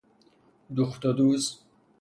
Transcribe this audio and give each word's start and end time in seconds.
دوخت 0.75 1.05
و 1.05 1.13
دوز 1.13 1.59